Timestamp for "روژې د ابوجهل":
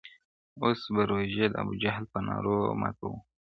1.09-2.05